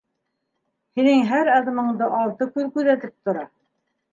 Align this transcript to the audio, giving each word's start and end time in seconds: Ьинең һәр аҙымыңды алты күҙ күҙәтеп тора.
Ьинең 0.99 1.21
һәр 1.31 1.51
аҙымыңды 1.57 2.09
алты 2.21 2.49
күҙ 2.57 2.73
күҙәтеп 2.79 3.17
тора. 3.29 3.49